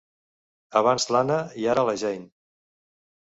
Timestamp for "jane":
2.05-2.27